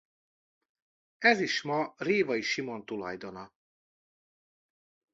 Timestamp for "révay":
1.97-2.41